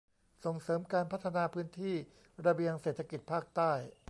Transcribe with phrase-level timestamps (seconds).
[0.43, 1.95] ส่งเสริมการพัฒนาพื้นที่
[2.45, 3.73] ระเบียงเศรษฐกิจภาคใต้